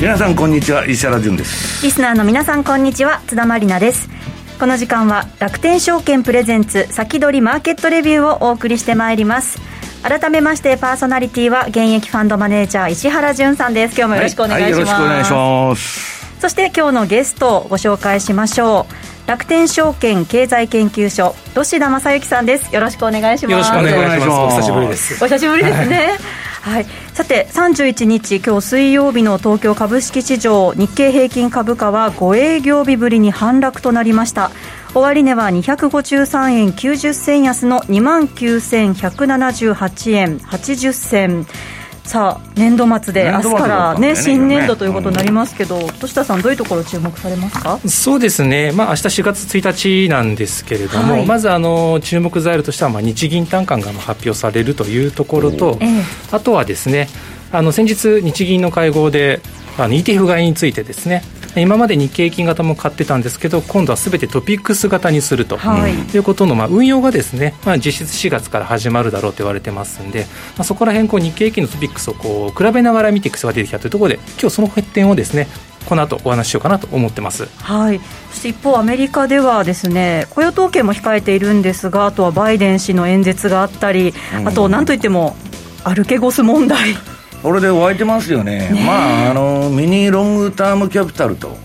[0.00, 1.84] 皆さんこんにちは石原潤です。
[1.84, 4.08] リスナーの皆さんこんにちは津田まりなです。
[4.58, 9.60] この時間は楽天証券プレゼンツ先取りマーケットレビューをお送りしてまいります。
[10.02, 13.96] 改めましてパーソナリティは現役ファンドマネージャー石原潤さんです。
[13.96, 16.40] 今日もよろしくお願いします、はいはい、よろしくお願いします。
[16.40, 22.74] そして今日のゲストをご紹介しましょう楽天証券経済研究所土田正幸さんです。
[22.74, 23.52] よろしくお願いします。
[23.52, 24.56] よろしくお願いします。
[24.56, 25.24] お久しぶりです。
[25.24, 26.18] お久しぶりですね。
[26.62, 34.52] はい、さて31日、今日水曜日の東京株式市場、日経平均株価は5営業日ぶりに反落となりました。
[34.94, 41.46] 終値は253円90銭安の2万9178円80銭。
[42.04, 47.78] さあ年度末で明日からね、新年度ということになりますけど、土田さん、どういうところ注目されますか？
[47.86, 57.08] そうですね、まあ明日4月1日なんですけれども、はい、まずあの注目材料としては、まあ、日銀短観が発表されるというところと、ええ、あとはですね、
[57.50, 59.40] あの先日、日銀の会合で、
[59.78, 61.22] あの ETF 買いについてですね、
[61.56, 70.20] 今まで日経金型も買ってたんですけど今度はすべてトピックス型にすると、はい、いうことの、まあ、運用がですね、まあ、実質4月から始まるだろうと言われてますんで、
[70.56, 75.46] まあ、そこら辺こう日経平均のトピックスをこう比べながら見ていく必要が出てきたというところで今日その欠点をですね
[75.86, 78.00] この後お話ししようかなと思ってます、はい、
[78.30, 84.14] そして一方、アメリカではですね雇用統計も控えているんですがあとはバイデン氏の演説があったり、
[84.44, 85.36] あとなんといっても
[85.84, 86.94] アルケゴス問題。
[87.42, 91.56] これで湧いてますよね、ねまああのミニロングタームキャピタルと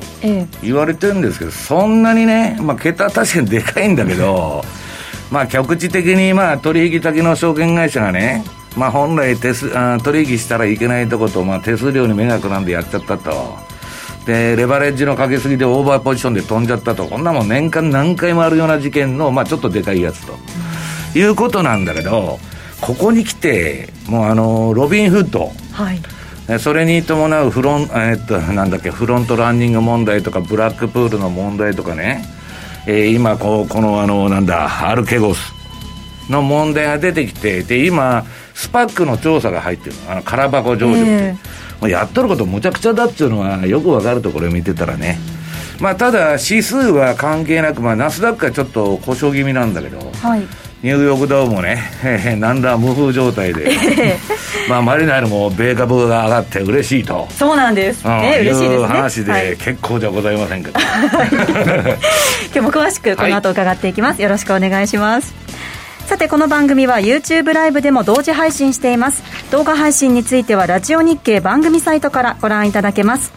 [0.63, 4.63] 言われてるんですけど、そんなにね、まあ、桁は確かにでかいんだけど、
[5.29, 8.43] まあ局地的にまあ取引先の証券会社がね、
[8.75, 13.57] まあ、本来手数あ取引したらいけないとこと、まあ、手数料に目がくなんでやっちゃったと。
[14.25, 17.05] で、レバレッジのかけすぎでオーバーポジションで飛んじゃったと。
[17.05, 20.37] こんなもん年間何回もあるような事件の、まあちょっとでかいやつと。
[21.15, 22.39] いうことなんだけど、
[22.81, 25.51] ここに来て、もうあの、ロビン・フッド。
[25.71, 26.01] はい。
[26.59, 32.23] それに伴うフロン、えー、っと、なんだっけ、フロントランニング問題とか、ブラックプールの問題とかね、
[32.85, 35.53] えー、今、こう、この、あの、なんだ、アルケゴス
[36.29, 41.01] の問題が出てきて、で、今、スパックの調査が入ってるあの、空箱上場って。
[41.01, 45.19] えー、やっとることむちゃくちゃだっていうのは、よくわかるところ見てたらね。
[45.81, 50.47] まあ、ただ、指数は関係なく、まあ、ナスダックはちょっと故障気味なんだけど、はい。
[50.83, 51.81] ニューヨークダウもね、
[52.37, 53.71] なんだ無風状態で、
[54.69, 57.27] まあ、マリナルも米株が上がって嬉しいと。
[57.31, 58.07] そうなんです。
[58.07, 60.79] うん、ね、嬉しいです、ね、話で結構じゃございませんけど。
[62.53, 64.17] 今日も詳しくこの後伺っていきます。
[64.17, 65.33] はい、よろしくお願いします。
[66.05, 69.21] さてこの番組は YouTube ライブでも同時配信しています
[69.51, 73.33] 動画配信についてはラジオ日経番組サイトからご覧いただけます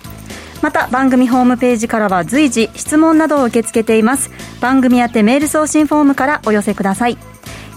[0.62, 4.30] また番組ホームページからは随時質問などを受け付けています
[4.60, 7.18] 番組宛てメール送信フォームからお寄せください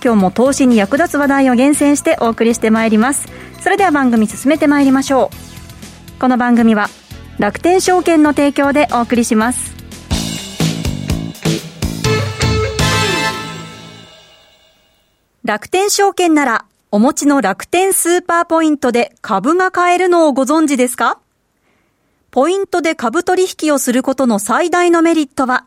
[0.03, 3.29] 今日も投資に役立つ話題を厳選してお送りしてまいります。
[3.61, 5.31] それでは番組進めてまいりましょ
[6.17, 6.19] う。
[6.19, 6.89] この番組は
[7.39, 9.73] 楽天証券の提供でお送りします。
[15.45, 21.19] 楽天証券ならお持ちの楽天スーパーポイントで株が買えるのをご存知ですか？
[22.29, 25.65] ポイントで株取引をすることの最大のメリットは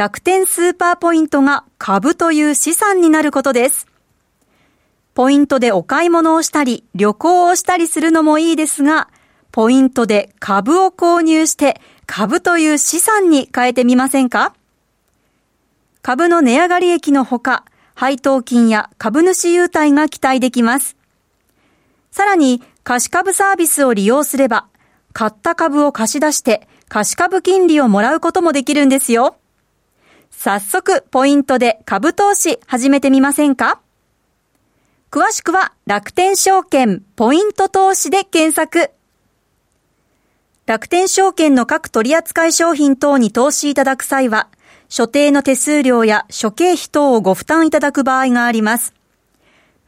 [0.00, 3.86] 楽天スーパーポイントが株という資産になることです。
[5.12, 9.10] ポイントでお買い物をしたり、旅行をしたりするのもいいですが、
[9.52, 14.54] ポイントで株を購入して株という資産に変えてみませんか？
[16.00, 20.96] 株の値上がり益のほか、配当金や株主優待が期待できます。
[22.10, 24.66] さらに、貸株サービスを利用すれば、
[25.12, 29.36] 買った株を貸し出して貸株金利をもらうこともできるんですよ。
[30.42, 33.78] 早速、ポイントで株投資始めてみませんか？
[35.10, 38.90] 詳しくは楽天証券ポイント投資で検索。
[40.64, 44.48] 楽天証券の各取扱商品等に投資いただく際は、
[44.88, 48.94] 所定の手数料や諸経費等をご負担いただく場合があります。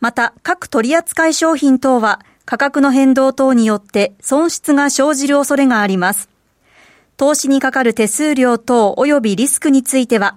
[0.00, 6.28] また、各取扱商品等は価格の変動等によって損失が生じる恐れがあります。
[7.16, 10.36] 投資にかかる手数料等及びリスクについては、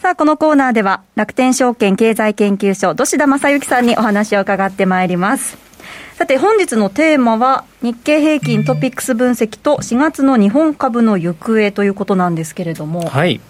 [0.00, 5.58] さあ、このコーナーでは、楽天証券経済研究所、土田正幸さんにお話を伺ってまいります。
[6.14, 13.10] さて、本日のテーマは、日経平均トピックス分析と4月の日本株の行方ということなんですけれども。
[13.10, 13.42] はい。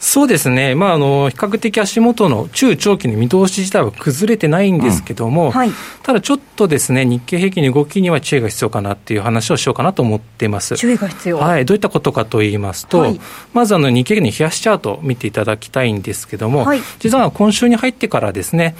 [0.00, 5.50] そうですね、まあ、あの比較的足元の中長期の見通し自体は崩れてないんですけども、うん。
[5.50, 5.70] はい、
[6.02, 10.74] ただちょっとですね、日経平均の動きには注意が必要かなっていう話をしようかなと思っています。
[10.76, 11.38] 注意が必要。
[11.38, 13.20] はい、どういったことかと言いますと、はい、
[13.52, 18.76] まずあの日経平均の冷やしチャートを見ていただきたいんですけども、はい、実は今週に入ってからですね、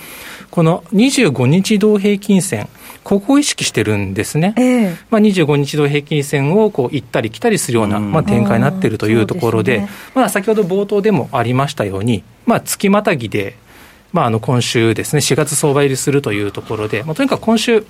[0.51, 2.67] この25日同平均線、
[3.05, 13.57] ここを意識してるんですね、えーまあ、25日同平均線をこう行ったり来たりするような、まあ、展開になっているというところで、でね、まあ、先ほど冒頭でもありましたように、まあ、月またぎで、
[14.13, 17.85] まあ、あの今週ですね、4月相場入りするというところで、まあ、とにかく今週、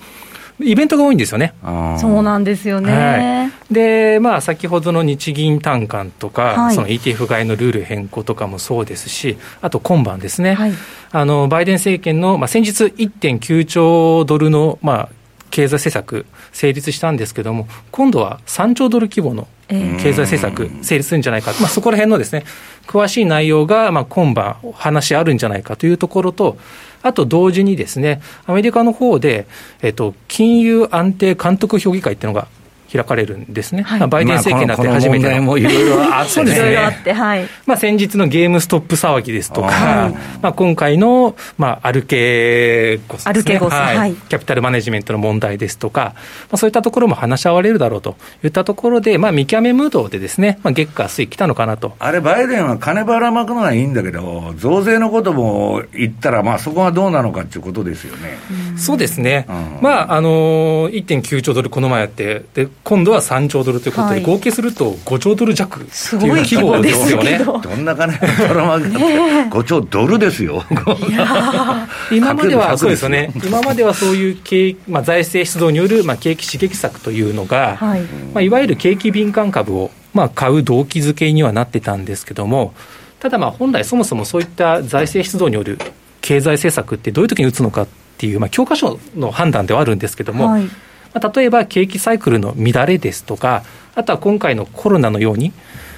[0.63, 1.53] イベントが多いんですよね。
[1.99, 2.91] そうなんですよね。
[2.91, 10.73] はい、で、まあ、先ほどの日銀短観とか、はい、その ETF 買いのルール変更とかもそうですし、あと今晩ですね、はい、
[11.11, 15.09] あのバイデン政権の、まあ、先日1.9兆ドルの、まあ、
[15.51, 22.43] 経済政策成立したんですけども、今度は3兆ドル規模の経済政策成立するんじゃないか、まあ、そこら辺のですね、
[22.87, 26.57] 詳しい内容が、まあ、今晩話あるんじゃないかというところと、
[27.03, 29.47] あと同時にですね、アメリカの方で、
[29.81, 32.47] えっと、金融安定監督評議会っていうのが
[32.91, 40.11] 開かれるんですね、はい、バイデン政権になって初めて、まあ、もいろいろあってね、 いろいろあって、はい、まあ、先日のゲームストップ騒ぎですとか、
[40.41, 46.21] まあ、今回の、まあ、アルケゴス、ね、アルケゴス、はい、キャピタルマネジメントの問題ですとか、ま
[46.53, 51.95] あ、そういったところも話し合われるだろうといったところで、まあ、見極めムードでですね、まあ、月下水来たのかなと。
[51.99, 58.37] あれ、バイデンは金ばらまくのはいいんだけど、増税のことも言ったら、まあ、そこはどうなのかっていうことですよね。
[58.75, 67.37] うそうですね、うん、まあ、あの1.9兆ドルこの前やって、で今度は3兆ドルということで、はい、合計すると5兆ドル弱っていう規模ですよね。
[67.37, 67.59] ど。
[67.75, 70.63] んな金ばらまくって、5 兆ドルですよ。
[72.11, 78.01] 今までは、そうですよね、今まではそういう景、まあ、財政出動による、まあ、景気刺激策というのが、はい。
[78.33, 82.73] まあ、いわゆる景気敏感株を、まあ、買う動機づけにはなってたんですけども、
[83.21, 85.77] ただまあ本来そもそもそういった財政出動による
[86.21, 87.87] 経済政策ってどういう時に打つのかっ
[88.17, 90.67] ていう、まあ、教科書の判断ではあるんですけども、はい、
[91.13, 93.63] まあ、例えば景気サイクルの乱れですとか、
[93.95, 95.51] あとは今回のコロナのように、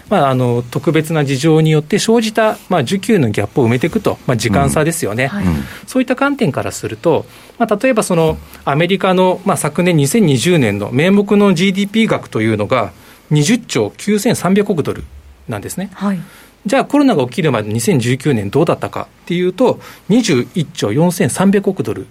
[0.09, 5.29] まあ、あの特別な事情によって生じた、まあ、需給のギャップを埋めていくと、まあ、時間差ですよね、うん。
[5.29, 5.45] はい、
[5.87, 7.25] そういった観点からすると、
[7.57, 12.91] まあ、例えばそのアメリカの、まあ、昨年2020年の名目の GDP 額というのが、
[13.31, 15.03] 20兆9300億ドル
[15.47, 15.89] なんですね。
[15.93, 16.19] はい。
[16.65, 19.79] じゃあコロナが起きるまで2019年どうだったかっていうと、
[20.09, 22.07] 21兆4300億ドル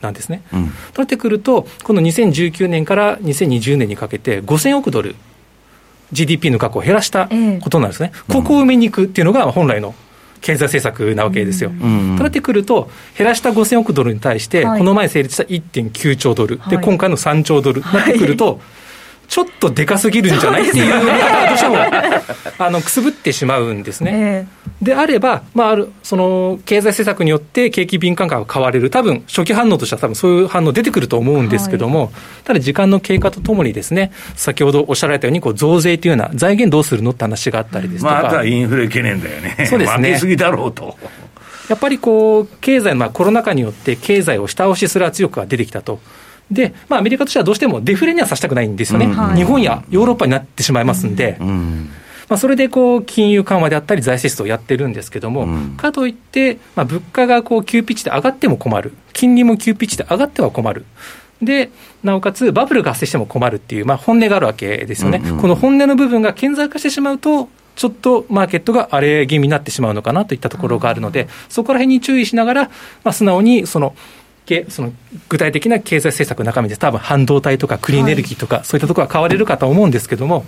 [0.00, 0.42] なんですね。
[0.52, 5.14] うん、となってくると、この2019年から2020年にかけて5000億ドル
[6.12, 7.28] GDP の額を減らした
[7.60, 9.94] ことなんですね、えここを埋めに行くっていうのが本来の
[10.40, 11.70] 経済政策なわけですよ。
[11.70, 18.56] うん、となってくると、減らした5000億ドルに対して、この前成立した1.9兆ドル、はい、で今回の3兆ドルになってくると、はい
[19.28, 20.68] ちょっとでかすぎるんじゃない？
[20.68, 21.76] っていうのが、どうしても
[22.58, 24.10] あのくすぶってしまうんですね。
[24.14, 32.10] えー、であれば、まあ、あるその経済政策によって景気敏感感が変われる、多分初期反応としては、多分そういう反応出てくると思うんですけども、はい、
[32.44, 38.14] ただ時間の経過とともにですね、先ほどおっしゃられたように、こう増税というような財源どうするのって話があったりですとか。
[38.14, 39.66] まあ、あとはインフレ懸念だよね。
[39.68, 40.08] そうですね。
[40.10, 40.96] 負けすぎだろうと。
[41.68, 45.98] やっぱりこう、経済、まあ、コロナ禍によって経済を下押しする圧力が出てきたと。
[46.50, 51.36] で、まあ、アメリカとしてはどうしてもデフレにはさせたくないんですよね、うん日本やヨーロッパになってしまいますんで。
[51.40, 51.90] うん
[52.28, 60.84] まあ、それでこう金融緩和であったり、財政出動をやってるんですけども、うん、かといって、まあ、物価がこう急ピッチで上がっても困る、金利も急ピッチで上がっては困る。
[61.40, 61.70] で、
[62.02, 72.62] なおかつバブルが発生しても困るっていう、まあ、本音があるわけですよね、うんうん、この本音の部分が顕在化してしまうと、ちょっとマーケットが荒れ気味になってしまうのかなといったところがあるので、そこら辺に注意しながら、
[73.04, 73.94] まあ、素直にその
[74.68, 74.92] その
[75.28, 80.46] 具体的な経済政策の中身で、多分半導体とかクリーンエネルギーとか、そういったところは変われるかと思うんですけれども、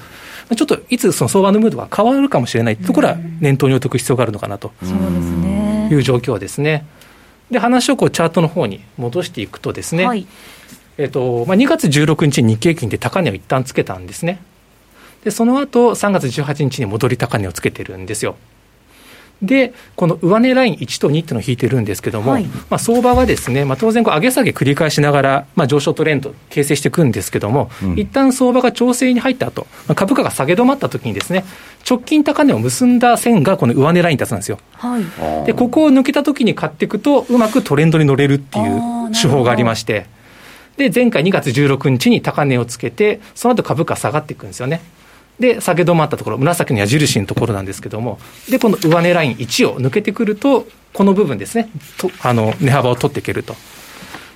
[0.57, 4.73] ちょっといつその相場のムードが変わるかもしれないところは念頭に置いておく必要があるのかなと
[5.90, 6.87] いう状況ですね。
[7.50, 10.26] で話をこうチャートの方に戻していくとですね、はい、
[10.97, 14.40] えっとまあ、2月16日に日経金で高値を一旦つけたんですね。
[15.25, 18.37] でその後3月18日に戻り高値をつけてるんですよ。
[19.42, 31.45] で、この上値ライン1と2っていうのを引いてるんですけども、はい、まあ、相場はですね、まあ、当然こう上げ下げ繰り返しながら、まあ、上昇トレンド形成していくんですけども、うん、一旦相場が調整に入った後、まあ、株価が下げ止まった時にですね、
[31.88, 34.59] 直近高値を結んだ線がこの上値ライン立つんですよ。
[34.73, 38.80] はい、で、ここを抜けた時に買っていくと、うまくトレンドに乗れるっていう
[39.12, 40.07] 手法がありまして、
[40.76, 44.80] で、前回2月16日に高値をつけて、その後株価下がっていくんですよね。
[45.40, 48.18] で、下げ止まったところ、紫の矢印のところなんですけども、
[48.50, 53.54] で、この上値ライン1を抜けてくると、この部分ですね、とあの値幅を取っていけると。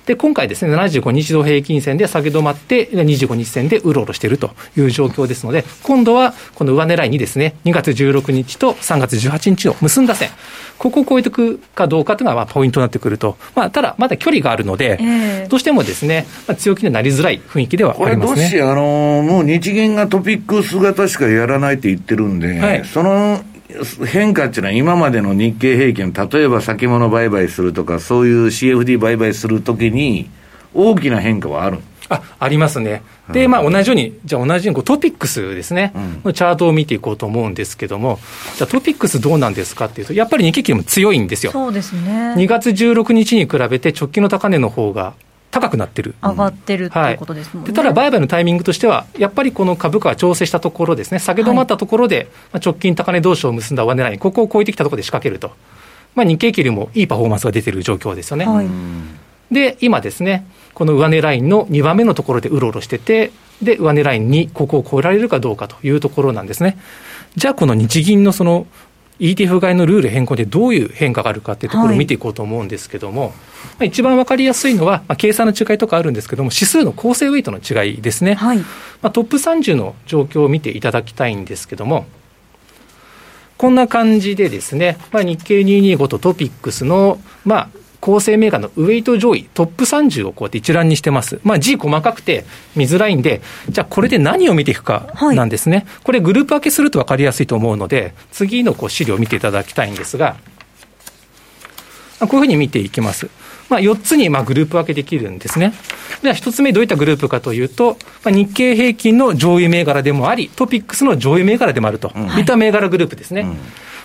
[0.05, 10.29] で、今回ですね、75日同平均線で下げ止まって、25日線でうろうろしているという状況ですので、今度はこの上狙いにですね、2月16日と3月18日を結んだ線、
[10.77, 18.35] ここを超えていくかどうかというのがまあポイントになってくると、まあ、ただ、まだ距離があるので、えー、どうしてもですね、まあ、強気になりづらい雰囲気ではありますね。
[18.35, 23.41] これ、もし、あのもう日銀がトピックス型しかやらないって言ってるんで、はい、その
[24.05, 30.29] 変化っていうのは今までの日経平均、例えば先物売買するとか、そういう CFD 売買するときに、
[30.73, 33.03] 大きな変化はあるあありますね。
[33.31, 35.93] で、まあ、同じように、じゃあ同じようにトピックスですね、
[36.25, 38.19] うん、チャートを見ていこうと思うんですけども、
[38.55, 41.51] じゃあトピックスどうなんですかっていうと、やっぱり日経金も強いんですよ。
[41.51, 42.33] そうですね。
[42.35, 45.13] 2月16日に比べて直近の高値の方が
[45.51, 46.15] 高くなってる。
[46.21, 47.67] 上がってるっていうことですもんね。
[47.67, 55.51] はい、ただ、売買のタイミングとしては、やっぱりこの株価が調整したところですね、下げ止まったところで、はい、直近高値同士を結んだ上値ライン、ここを超えてきたところで仕掛けると。
[56.15, 58.45] まあ、日経平均よりもいいパフォーマンスが出てる状況ですよね。
[58.45, 58.67] はい、
[59.51, 63.31] で、今ですね、この上値ラインの2番目のところでうろうろしてて、
[63.61, 66.77] で、上値ラインにここを超えられるかどうかというところなんですね。
[67.35, 68.65] じゃあ、この日銀のその
[69.19, 73.37] ETF 買いのルール変更でどういう変化があるかっていうところを見ていこうと思うんですけども、はい、ま
[73.81, 78.33] あ、一番わかりやすいのは、まあ、計算の違いとかあるんですけども、指数の構成ウェイトの違いですね。
[78.33, 78.65] はい、ま
[79.03, 82.05] あ、トップ30の状況を見ていただきたいんですけども、
[83.57, 87.69] こんな感じでですね、まあ、日経225とトピックスの、まあ、
[88.03, 91.39] 構成メーカーのウェイト上位、トップ30をこうやって一覧にしてます。
[91.41, 92.43] まあ、G 細かくて
[92.75, 95.77] 見づらいんで、じゃあこれで何を見ていくかなんですね。
[95.77, 100.35] はい、これグループ分けすると分かりやすいと思うので、次のこう資料を見ていただきたいんですが、
[102.19, 103.29] こういうふうに見ていきます。
[103.69, 105.73] まあ、4つにまあグループ分けできるんですね。
[106.23, 113.43] では1つ目どういったグループかというと、まあ、日経平均の上位銘柄でもあり、トピックスの上位銘柄でもあると、いった銘柄グループですね。
[113.43, 113.55] うん、ま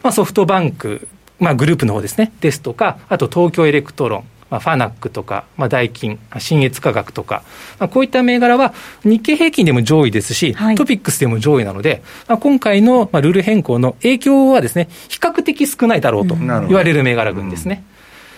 [0.05, 7.43] あ、ソフトバンク、まあ、グループの方ですね、ですとか、あと東京エレクトロン、まあ、ファナックとか、まあ、ダイキン、信越化学とか、
[7.79, 17.85] まあ、こういった銘柄は日経平均でも上位ですし、はい、トピックスでも上位なので、まあ、今回のまあルール変更の影響はですね、比較的少ないだろうと言われる銘柄群ですね。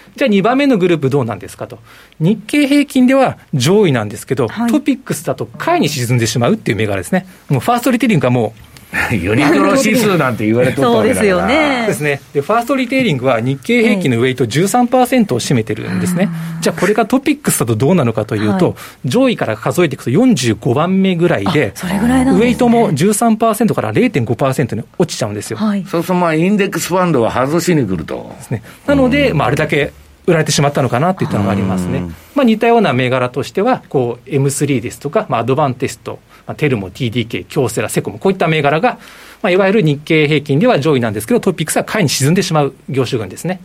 [0.09, 1.79] うん、じゃあ2番目のグループどうなんですかと。
[2.19, 7.27] 日経平均では上位なんですけど、はい、トピックスだと下位に沈んでしまうっていう銘柄ですね。
[7.49, 8.70] もうファーストリテイリングはもう
[9.13, 11.87] ユニクロ指数なんて言われとったわけだからそうですよね。
[11.87, 12.21] ですね。
[12.33, 16.29] で、ファーストリテイリングは日経平均のウェイト13%を占めてるんですね。
[16.61, 25.57] じゃあこれがトピックスだとどうなのかというと、はい、上位から数えていくと45番目ぐらいで、それぐらいウェイトも13%から0.5%に落ちちゃうんですよ。
[25.57, 28.33] はい、そうするとまあインデックスファンドは外しに来ると。
[28.37, 28.63] ですね。
[28.87, 29.93] なので、まああれだけ
[30.27, 32.03] 売られてしまったのかなといったのがありますね。
[32.35, 38.99] まあ、似たような銘柄としては、こう M3 ですとか、まあ、アドバンテスト、まあ、テルモ、TDK、京セラ、セコモ、こういった銘柄が、
[39.43, 43.61] まあ、いわゆる日経平均では上位なんですけど、トピックスは下位に沈んでしまう業種群ですね。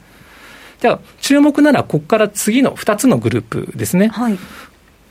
[0.81, 4.09] じゃあ、注目なら、ここから次の2つのグループですね。
[4.09, 4.37] はい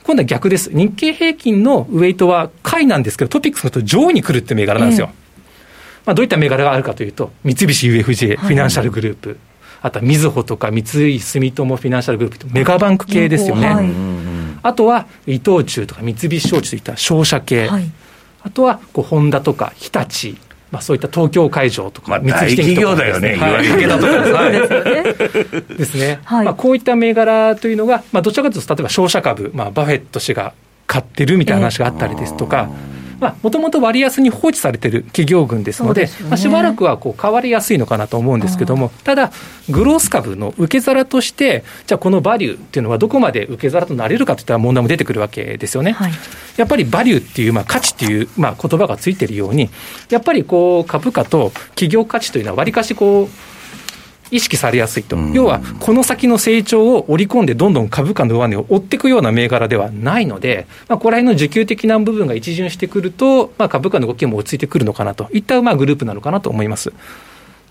[0.05, 0.69] 今度は逆です。
[0.71, 5.09] 日経平均のウェイトは下位なんですけど、トピックスのと上位に来るって銘柄なんですよ。
[5.09, 5.13] えー、
[6.05, 9.37] まあ、どういった銘柄があるかというと、三菱 UFJ フィナンシャルグループ、はい、
[9.81, 13.67] あとはみずほとか三井住友フィナンシャルグループメガバンク系ですよね。
[13.67, 13.87] はい、
[14.65, 17.67] あとは伊藤忠とか三菱商事といった商社系。
[17.67, 17.91] はい、
[18.41, 20.35] あとはこうホンダとか日立、
[20.71, 24.07] まあ、そういった東京会場とか、三菱電機とか、ね、大企業だよね、はい、池田と
[25.67, 26.19] かですね。
[26.23, 30.53] はい、まあ、こういった銘柄というのが、まあ、どちらかというと、例えば商社株、まあ、バフェット氏が
[30.87, 32.67] 買ってるみたいな話があったりですとか、
[33.41, 39.31] もともと割安に放置されてる企業群ですので、でね、まあ、しばらくはこう変わりやすいのかなと思うんですけども、ただ、
[39.69, 45.93] グロース株の受け皿として、じゃあ、このバリューっていうのはどこまで受け皿となれるかといった問題も出てくるわけですよね。
[45.93, 46.11] はい、
[46.57, 49.69] やっぱりバリューっていう、まあ、価値っていう、まあ、言葉がついてるように、
[50.09, 53.54] やっぱりこう株価と企業価値というのは、わりかしこう、
[54.31, 65.29] 意識されやすいと、要はこの先の成長を織り込んで、どんどん株価の上値を追っていくような銘柄ではないので、まあ、ここら辺の需給的な部分が一巡してくると、まあ、株価の動きも落ち着いてくるのかなと。
[65.31, 66.91] いったまあグループなのかなと思います。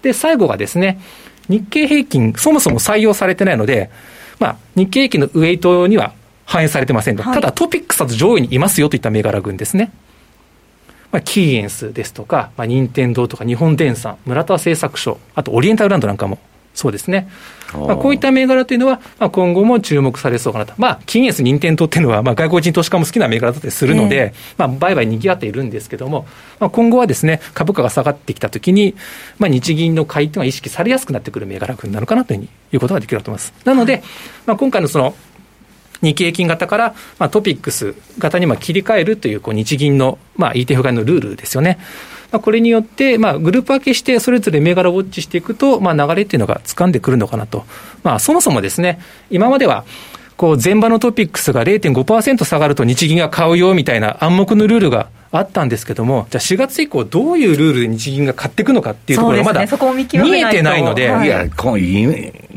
[0.03, 1.01] で、最後がですね、
[1.49, 3.91] 日経平均、そもそも採用されてないので、
[4.39, 6.13] まあ、日経平均のウェイトには
[6.45, 9.93] 反映されてませんと、はい、ただトピックスだと上位にいますよといった銘柄群ですね。
[11.15, 16.41] まあ、キーエンスですとか、まあ、任天堂とか日本電産、村田製作所、あとオリエンタルランドなんかも
[16.75, 17.29] そうですね。
[17.73, 20.75] まあ、こういった銘柄というのは、まあ、今後も注目されそうかなと。
[20.77, 26.27] まあ、金エス任天堂っていうのは、まあ、外国人投資家も好きな銘柄だったりするので、えー、まあ、売買賑わっているんですけども、
[26.59, 28.97] まあ、今後はですね、株価が下がってきたときに、
[29.39, 33.55] まあ、日銀の買いというのは意識されやすくなってくる銘柄群なのかなというふうに言うことができると思います。
[33.65, 34.03] なので、
[34.47, 35.15] まあ、今回のその、
[36.03, 41.79] 日経平均型から、まあ、トピックス型にまあ切り替えるというこう日銀の、まあ、ETF 買いのルールですよね。
[42.33, 47.65] まあ、これによって、まあ、グループ分けして、それぞれ銘柄をウォッチしていくと、まあ、流れっていうのが掴んでくるのかなと。
[48.03, 48.99] まあ、そもそもですね、
[49.31, 49.85] 今までは、
[50.37, 61.05] こう、前場のトピックスが0.5%下がると日銀が買うよみたいな暗黙のルールがあったんですけども、じゃあ4月以降、どういうルールで日銀が買っていくのかっていうところがまだ見えてないので。
[61.05, 61.47] いや、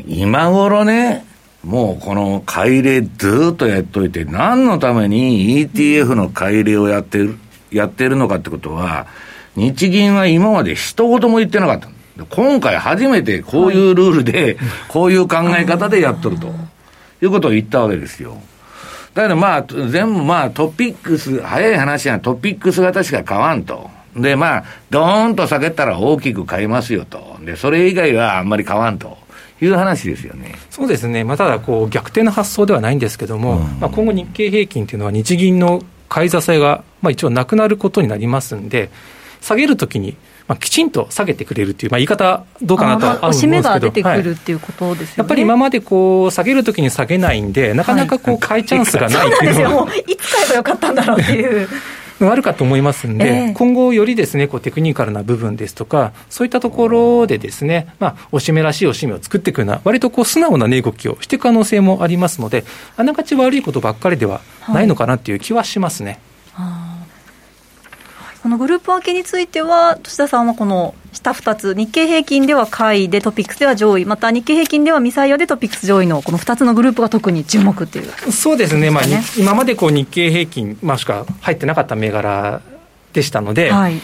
[0.08, 1.24] 今頃ね、
[1.64, 7.36] もうこの買い入れずっとやっといて、何のために ETF の買い入れをやってる、
[7.70, 9.06] やってるのかってことは、
[9.56, 11.88] 日銀は今まで一言も言ってなかった。
[12.30, 14.56] 今回初めてこういうルールで、
[14.88, 16.48] こういう考え方でやっとると、
[17.20, 18.36] いうことを言ったわけですよ。
[19.14, 23.90] だけどまあ、全部まあトピックス、早い話はトピックス型しか買わんと。
[24.16, 27.36] でまあ、ドーンと下げたら大きく買いますよと。
[27.44, 29.18] で、それ以外はあんまり買わんと。
[29.60, 30.54] いう話ですよね。
[30.70, 38.90] そうですね、まあ、ただこう、逆転の発想ではないんですけれども、うん、まあ、今後、日経平均というのは、日銀の買い支えが、まあ、一応なくなることになりますんで、
[39.40, 51.68] 下げるときに、まあ、きちんと下げてくれるっていう、まあ、言い方どうかなとは思うんですけど、が出てくるっていうことですよね、やっぱり今までこう下げるときに下げないんで、なかなかこう買いチャンスがないっていうのは、はい、いつ買えばよかったんだろうっていう。
[52.20, 62.64] あるかと思いますんで、えー、今後よりですね、こうテクニカルな部分ですとか、そういったところでですね、まあ、おしめらしいおしめを作っていくような、割とこう素直な値動きをしていく可能性もありますので、
[62.96, 66.10] あながち悪いことばっかりではないのかなっていう気はしますね。
[66.10, 66.27] はい
[68.48, 79.04] このグループ分けについては、土田さんはこの下2つ、日経平均では下位で、トピックスでは上位、また日経平均ではミサイアでトピックス上位のこの2つのグループが特に注目っていう、そうですね、まあ、
[79.36, 82.62] 今までこう日経平均、まあ、しか入ってなかった銘柄
[83.12, 84.00] でしたので、はい、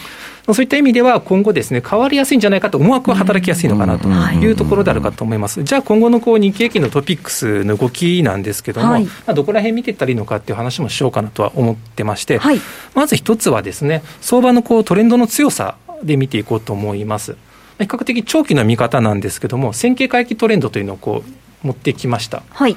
[0.52, 5.62] そういった意味では、今後ですね、変わりやすいんじゃないかと、思惑は働きやすいのかなというところであるかと思います。
[5.62, 12.60] じゃあ、今後のこう日経平均のトピックスの動きなんですけども、はい、まあ、どこら辺見ていったらいいのかっていう話もしようかなとは思ってまして、はい、
[12.94, 17.36] まず一つはですね、相場のこうトレンドの強さで見ていこうと思います。
[17.78, 21.24] 比較的長期の見方なんですけども、線形回帰トレンドというのをこ
[21.62, 22.42] う持ってきました。
[22.50, 22.76] はい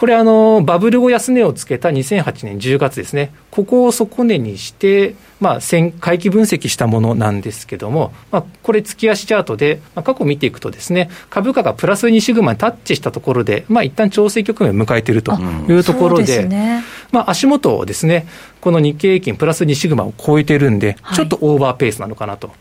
[0.00, 5.58] これあの、バブル後安値をつけた2008年10月ですね、ここを底値にして、まあ、
[6.00, 16.82] 回帰分析したものなんですけども、まあ、これ、月足チャートで、まあ、過去見ていくとですね、株価がプラス2シグマにタッチしたところで、まあ一旦調整局面を迎えているというところで、ね、
[17.12, 18.26] まあ、足元をですね、
[18.62, 22.52] この日経平均プラス2シグマを超えているんで、ちょっとオーバーペースなのかなと。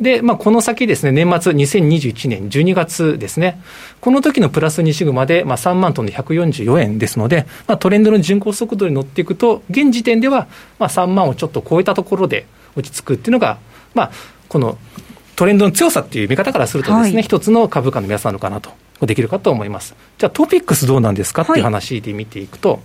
[0.00, 3.60] で、まあ、この先ですね、年末2021年12月ですね、
[4.00, 13.58] この時のプラス2シグマで、まあ、3万トンで144円ですので、まあ、トレンドの巡航速度に乗っていくと、現時点では、まあ、3万をちょっと超えたところで落ち着くっていうのが、
[13.94, 14.10] まあ、
[14.48, 14.78] この
[15.36, 18.70] トレンドの強さっていう見方からするとですね、はい、一つの株価の目安なのかなと、
[19.02, 19.94] できるかと思います。
[20.18, 22.80] じゃあ、トピックスどうなんですかっていう話で見ていくと、はい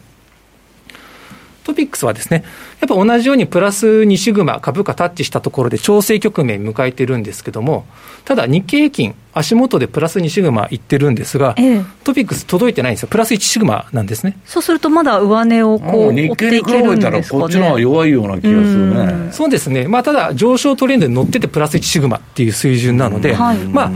[1.69, 2.43] トピックスはですね、
[2.81, 7.85] やっぱ同じようにプラス2シグマ株価タッチしたところで調整局面迎えてるんですけども、
[8.25, 14.35] ただ日経平均、足元でプラス2シグマいってるんですが、ええ、トピックス届いてないんですよ、プラス1シグマなんですね。
[14.45, 19.31] そうするとまだ上値をこう、日経に比べたらこっちの方が弱いような気がするね。
[19.31, 19.87] そうですね。
[19.87, 23.91] まあただ上昇トレンドに乗っててプラス1シグマっていう水準なので、はい、まあ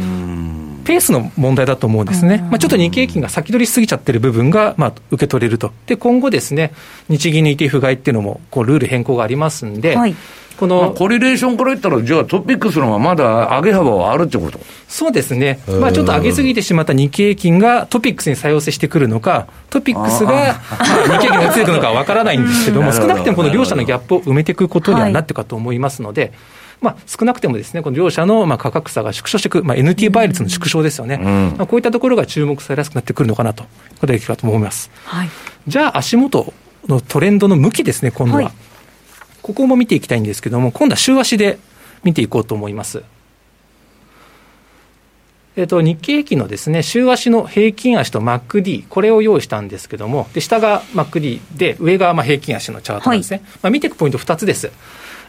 [0.84, 6.74] ペースの問題だと思うんですね、まあ、ちょっと日経平均が先取りしすぎちゃってる部分が、まあ、受け取れると、で今後ですね、
[7.10, 10.16] 日銀の ETF 買いっていうのも、こうルール変更がありますんで、はい。
[10.58, 13.24] この、まあ、コリレーションから言ったら、じゃあトピックスの方がまだ
[13.58, 14.60] 上げ幅はあるってこと？
[14.88, 26.32] そうですね、まあ、ちょっと上げすぎてしまった日経平均がトピックスに再寄せしてくるのか、トピックスが、まあ、日経平均が強くのかわからないんですけども、 少なくてもこの両者のギャップを埋めていくことにはなっていくかと思いますので、はい
[26.84, 33.70] まあ、少なくてもですね、この両者のまあ価格差が縮小していく、まあ、NT 倍率の縮小ですよね、うん、まあ、こういったところが注目されやすくなってくるのかなと、こ
[34.02, 34.92] とがいいかと思います。
[35.06, 35.30] はい、
[35.66, 36.54] じゃあ、足元
[36.88, 38.52] のトレンドの向きですね、今度は、はい。
[39.42, 41.58] ここも見ていきたいんですけども、今度は週足で
[42.04, 43.04] 見ていこうと思います。
[45.56, 53.38] えっと、日経平均のですね、週足の平均足と MacD、これを用意したんですけども、で下が MacD で、上がまあ平均足のチャートなんですね。
[53.38, 54.72] はい、まあ、見ていくポイント2つです。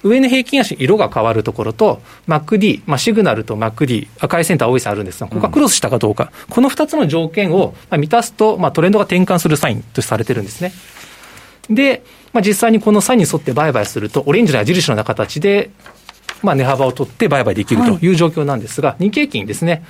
[0.04, 10.72] 上の平均足、色が変わるところと、MacD、まあ、シグナルと MacD、赤いセンター、青い線あるんですが、ここがクロスしたかどうか、うん、この2つの条件を満たすと、まあ、トレンドが転換するサインとされてるんですね。
[11.70, 15.70] で、まあ、実際にこのサインに沿って売買すると、オレンジの矢印のような形で、
[16.42, 19.84] まあ、値幅を取って売買できるという状況なんですが、はい、日経金ですね、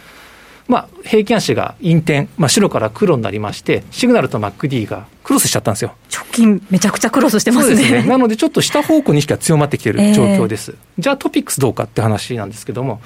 [0.66, 5.94] まあ、平均足が陰転、まあ、白から黒になりまして、シグナルと MacD がクロスしちゃったんですよ。
[6.12, 8.02] 直近、めちゃくちゃクロスしてますね。
[8.02, 10.72] ねなので、ちょっと下方向に意識が強まってきている状況です。
[10.72, 13.02] えー、じゃあ、トピックスどうかって話なんですけども、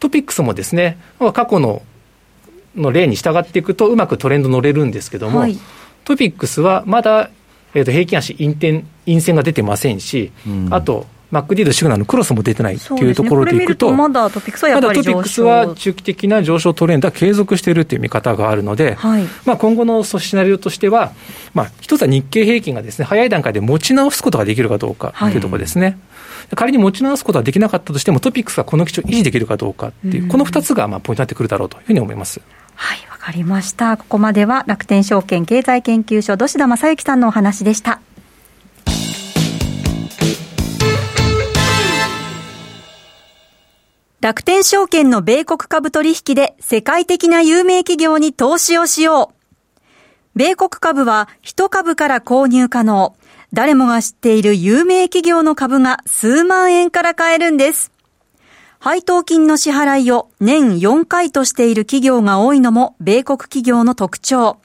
[0.00, 0.98] トピックスもですね、
[1.32, 1.82] 過去の
[2.76, 5.58] の例に従っていくと、うまくトレンド乗れるんですけども、はい、
[6.04, 7.30] トピックスはまだ、
[7.74, 21.12] えー、と平均足陰転、陰線が出てませんし、うん、あと、マックディーとシグナルのクロスも出てないっていうところでいくと、ね、まだトピックスはやっぱりまだトピックスは中期的な上昇トレンドは継続しているという見方があるので、はい、まあ、今後のシナリオとしては、
[21.54, 25.86] まあ、一つは日経平均がですね、早い段階で持ち直すことができるかどうかというところですね。
[25.86, 25.96] はい
[26.54, 32.40] 仮に持ち直すことはできなかったとしても、トピックスがこの基調を維持できるかどうかっていう、この2つがまあポイントになってくるだろうというふうに思います。
[32.76, 33.96] はい、わかりました。
[33.96, 38.00] ここまでは楽天証券経済研究所、土田正幸さんのお話でした。
[44.26, 49.34] 楽天証券の米国株取引で世界的な有名企業に投資をしよう。
[50.34, 53.14] 米国株は1株から購入可能。
[53.52, 57.92] 誰もが知っている有名企業の株が数万円から買えるんです。
[58.80, 64.58] 配当金の支払いを年4回としている企業が多いのも米国企業の特徴。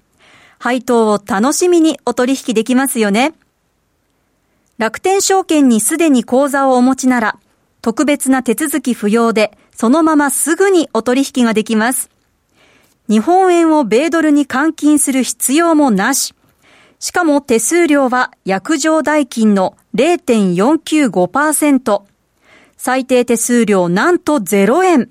[0.57, 3.35] 配当を楽しみにお取引できますよね。
[4.79, 7.37] 楽天証券にすでに口座をお持ちなら、
[7.81, 12.09] 特別な手続き不要で、そのまますぐにお取引ができます。
[13.09, 16.33] 日本円を米ドルに換金する必要もなし。
[16.99, 22.03] しかも手数料は約定代金の0.495%。
[22.77, 25.09] 最低手数料なんと0円。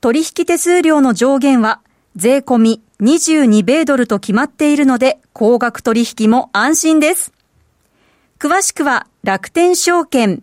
[0.00, 1.80] 取引手数料の上限は
[2.14, 7.32] 税込み22米ドルと決まっているので高額取引も安心です。
[8.38, 10.42] 詳しくは楽天証券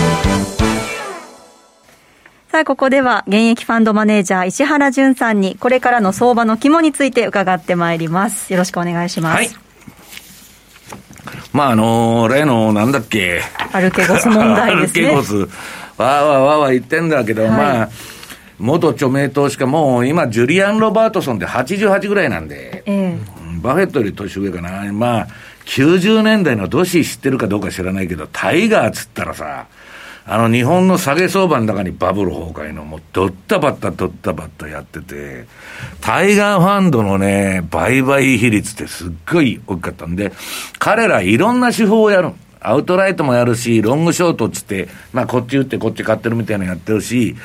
[2.51, 8.51] さあ、ここでは現役ファンドマネージャー石原淳さんにこれからの相場の肝について伺ってまいります。
[8.51, 9.35] よろしくお願いします。
[9.37, 9.49] はい。
[11.53, 13.41] まあ、あのー、例の、なんだっけ？
[13.71, 15.07] アルケゴス問題ですね。
[15.07, 15.35] アルケゴス。
[15.37, 15.47] わー
[15.99, 17.89] わーわーわー言ってんだけど、はい、まあ、
[18.59, 24.91] 元著名投資家も、今、ジュリアン・ロバートソンって88ぐらいなんで、えー、バフェットより年上かな。
[24.91, 25.27] まあ、
[25.65, 29.67] 90年代のドシ知ってるかどうか知らないけど、タイガーっつったらさ、
[30.25, 35.45] あの日本の下げ相場の中にバブル崩壊のもうドッタバッタドッタバッタやってて、
[35.99, 40.31] タイガーファンドのね、売買比率ってすっごい大きかったんで、
[40.77, 42.31] 彼らいろんな手法をやる。
[42.63, 47.35] アウトライトもやるし、ロングショートっつって、まあこっち売ってこっち買ってるみたいなのやってるし、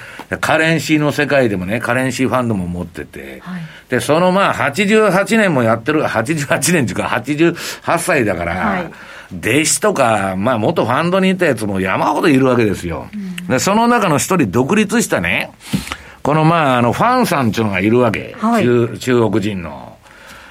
[0.43, 8.93] カレンシーの世界でもね、カレンシーファンドも持ってて、はい、で、そのまあ88年もやってる、88年っていうか88歳だから、はい
[9.33, 13.09] 弟子とか、まあ元ファンドにいたやつも山ほどいるわけですよ。
[13.49, 15.51] で、その中の一人独立したね、
[16.23, 18.35] このまあ、あの、ファンさんっていうのがいるわけ。
[18.39, 19.97] はい、中、中国人の。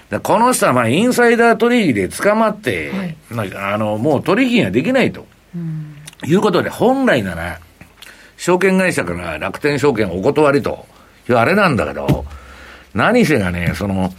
[0.10, 2.92] でこの人はまあ、インサイダー取引で捕まって、
[3.32, 5.26] はい、あの、もう取引ができないと。
[5.54, 7.60] うん、いうことで、本来なら、
[8.38, 10.86] 証券会社から楽天証券お断りと
[11.30, 12.26] いうあれなんだけど、
[12.94, 14.14] 何せがね、その、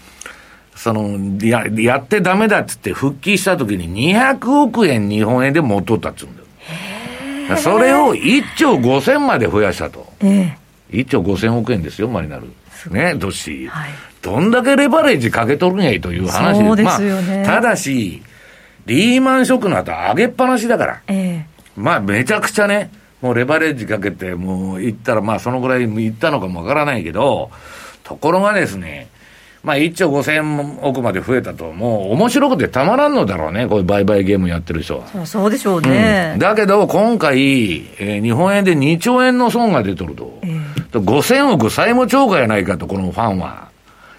[0.87, 6.43] その、や、やってダメだっつって復帰した時に200億円日本円で元っったっつうんだ
[7.51, 7.57] よ。
[7.57, 10.07] それを1兆5000まで増やしたと。
[10.21, 10.57] え
[10.93, 12.47] 1兆5000億円ですよ、マリナル。
[12.93, 13.91] ね、どっし、はい、
[14.23, 16.77] どんだけレバレッジかけとるんやいという話です。
[16.77, 17.37] ですよね。
[17.39, 18.23] まあ、ただし、
[18.87, 21.01] リーマンショックの後上げっぱなしだから。
[21.09, 21.45] え
[21.77, 27.51] まあ、めちゃくちゃね、もうレバレッジかけて、もう行ったら、まあ、そのぐらい行ったのかもわからないけど、
[28.05, 29.09] ところがですね、
[29.67, 35.27] まあ1兆5000億まで増えたと、もう面白くてたまらんのだろうね、こういう売買ゲームやってる人は。
[35.27, 36.31] そうでしょうね。
[36.35, 37.39] うん、だけど、今回、
[37.99, 40.39] えー、日本円で2兆円の損が出とると。
[40.43, 43.67] えー、5000億債務超過やないかと、このファンは。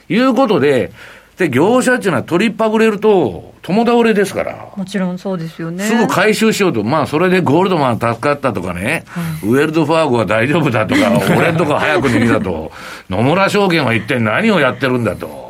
[0.09, 0.91] いうことで、
[1.37, 4.71] で、業者っていうのは取りっぱぐれると、共倒れですから。
[4.77, 5.83] もちろんそうですよね。
[5.83, 6.85] すぐ回収しようと。
[6.85, 11.01] まあ、それでゴールドマン助かったとかね、はい、ウェルドファーゴは大丈夫だとか、
[11.37, 12.71] 俺とか早く逃げたと、
[13.09, 15.45] 野村証券は一体何をやってるんだと。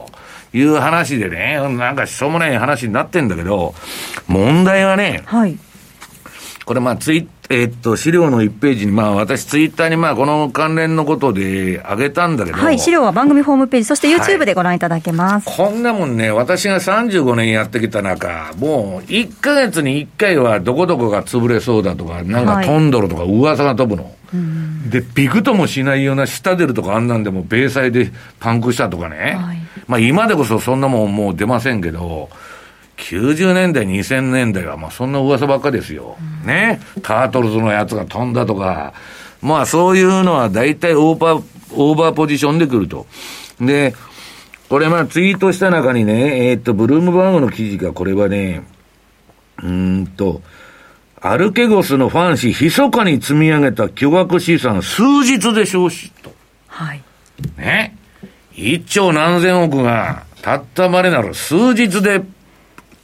[0.53, 3.75] いう話でね、なんかしょうもない話になってんだけど、
[4.27, 5.58] 問題はね、はい、
[6.65, 12.57] これまあツイッえっと、資料の1ページに、まあ、私、ツイッターに、まあ、この関連のことで上げたんだけど。
[12.57, 15.47] はい、資料は番組ホームページ、そして YouTube でご覧いただけます。
[15.47, 24.03] はい、こんなもんね、私が35年やってきた中、もう、1か月に1回は、どこどこが潰れそうだとか、なんかトンドルとか噂が飛ぶの。
[24.03, 24.10] は
[24.88, 29.38] い、で、びくともしないような下出るとかあんなんでも、米債でパンクしたとかね。
[29.41, 29.57] はい、
[29.88, 32.29] まあ、今でこそそんなもんもう出ませんけど、
[32.97, 36.17] 90年代、2000年代は、まあそんな噂ばっかですよ。
[36.43, 36.81] ね。
[37.03, 38.93] タートルズのやつが飛んだとか、
[39.41, 41.43] まあそういうのは大体オーバー、
[41.75, 43.05] オーバーポジションで来ると。
[43.62, 43.93] で、
[44.67, 48.63] これまあツイートした中にね、えー、っと、ブルームバーグの記事がこれはね、
[49.63, 50.41] うんと、
[51.21, 56.33] アルケゴスのファン氏、密かに積み上げた巨額資産、数日で消失と。
[56.67, 57.01] はい。
[57.57, 57.95] ね。
[58.53, 62.21] 一兆何千億が、たったまれなる数日で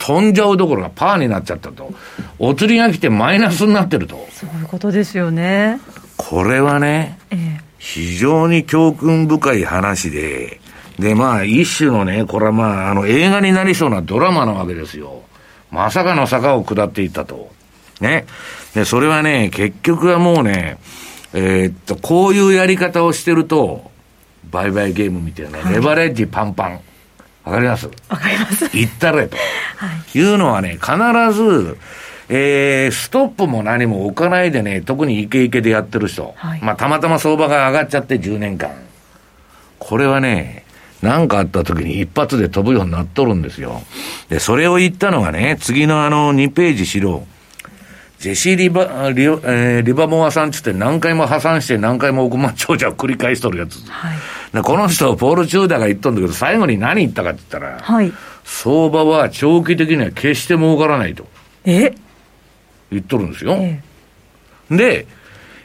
[0.03, 1.93] 飛んじゃうどころがパーになっちゃったと。
[2.37, 4.27] お釣りが来てマイナスになってると。
[4.33, 5.79] そういうことですよね。
[6.17, 10.59] これはね、ええ、非常に教訓深い話で、
[10.99, 15.21] で、まあ、一種のね、これはまあ、あの、映画になりそうなドラマなわけですよ。
[15.71, 17.49] まさかの坂を下っていったと。
[18.01, 18.25] ね。
[18.75, 20.79] で、それはね、結局はもうね、
[21.33, 23.89] えー、っと、こういうやり方をしてると、
[24.51, 26.79] 売買ゲームみたいな、レバレッジパンパン。
[27.43, 27.88] わかります？
[28.10, 28.69] わかります。
[28.69, 29.36] 言ったれと。
[29.77, 30.17] はい。
[30.17, 30.93] いうのはね、必
[31.34, 31.77] ず、
[32.29, 36.34] えー、ストップも何も置かないでね、特にイケイケでやってる人。
[36.38, 38.71] はい、まあ、たまたま相場が上がっちゃって10年間。
[39.79, 40.63] これはね、
[41.01, 43.82] 何かあった時に一発で飛ぶようになっとるんですよ。
[44.29, 47.27] で、それを言ったのがね、次のあの2ページしろ。
[48.23, 53.86] ジェシー・リバ、リ,、えー、リバモアさんつって何回も破産して何回も億万長者を繰り返しとるやつ。
[53.89, 58.13] はい、この人、ポール・チューダーが言っとんだけど、最後に何言ったかって言ったら、はい、
[58.45, 61.27] 相場は長期的には決して儲からないと。
[61.65, 61.93] え？
[62.91, 63.57] 言っとるんですよ。
[63.59, 63.83] え
[64.71, 65.05] で、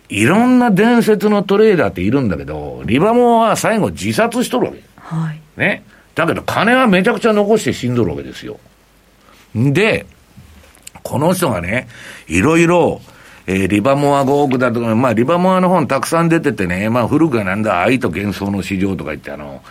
[0.08, 4.82] いろんな伝説のトレーダーっているんだけど、リバモアは最後自殺しとるわけ。
[4.96, 5.40] はい。
[5.56, 5.84] ね。
[6.16, 8.58] だけど金はめちゃくちゃ残して死んどるわけですよ。
[9.54, 10.06] で、
[11.08, 11.88] この人がね、
[12.26, 13.00] いろいろ、
[13.46, 19.62] えー、リバモア5億だとか、まあ、リバモアの本たくさん出ててね、まあ、古くはなんだ、愛と幻想の市場とか言って、あの、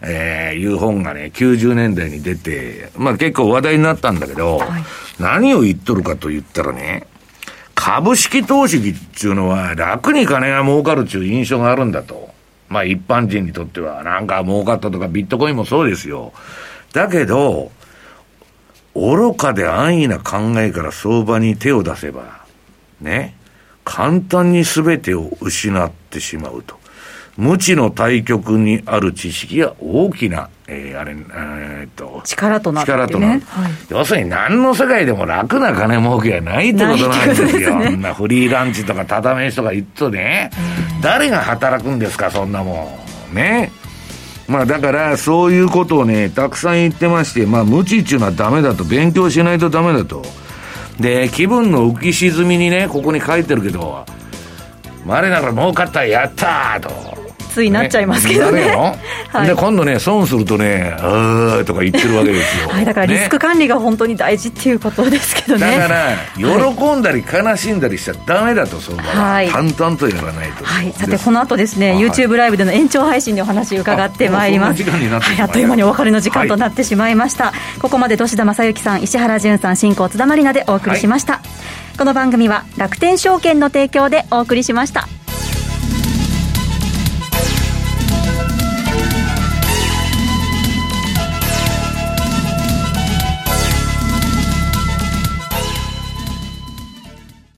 [0.00, 4.84] えー、いう本がね、90年代に出て、まあ結構話題になったんだけど、はい、
[5.18, 7.06] 何を言っとるかと言ったらね、
[7.74, 12.30] 株式投資っていうのは楽に金が儲かるっていう印象があるんだと。
[12.68, 16.32] まあ一般人にとっては、なんか儲かったとかビットコインもそうですよ。
[16.92, 17.72] だけど、
[18.96, 22.44] 愚かで安易な考えから相場に手を出せば、
[23.00, 23.36] ね、
[23.84, 26.76] 簡単に全てを失ってしまうと。
[27.36, 37.78] 無知の対極にある知識が大きな、えー、あれ、えー、っと、力となる、ね、力となる、はい、要するに何の世界でも楽な金儲けはないってことなんですよ。
[37.78, 40.50] ね、んなフリーランチとかただ飯とか言っとね、
[41.02, 42.98] 誰が働くんですか、そんなも
[43.30, 43.34] ん。
[43.34, 43.70] ね。
[44.48, 50.22] まあだからそういうことをね、たくさん言ってまして、まあ無知っていうのはダメだと、勉強しないとダメだと。
[51.00, 54.06] で、気分の浮き沈みにね、ここに書いてるけど、
[55.04, 57.15] 我ながら儲かったやったーと。
[57.56, 58.66] ついなっちゃいますけどね。
[58.66, 58.76] ね
[59.28, 62.68] はい、で、今度ね、損するとね、うーとか言ってるわけですよ。
[62.70, 65.78] はい、だからリスク管理が本当に大事っていうことですけどね。
[65.78, 70.64] だから、喜んだり悲しんだりしちゃだめだと、そのはい、淡々とやらないと。
[70.66, 74.84] はい、さて、この後ですね、YouTube ライブでの延長配信でお話伺ってまいります。
[75.40, 77.54] あっという間にお別れの時間となってしまいました。
[77.80, 81.40] ここまで土田正幸さん、石原潤さん、進行津田まりなでお送りしました。
[81.96, 85.08] この番組は楽天証券の提供でお送りしました。